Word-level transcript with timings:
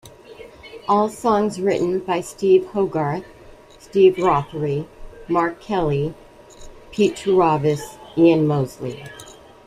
All 0.89 1.09
songs 1.09 1.61
written 1.61 1.99
by 1.99 2.21
Steve 2.21 2.65
Hogarth, 2.71 3.23
Steve 3.77 4.15
Rothery, 4.17 4.87
Mark 5.27 5.59
Kelly, 5.61 6.15
Pete 6.89 7.15
Trewavas, 7.15 7.97
Ian 8.17 8.47
Mosley. 8.47 9.03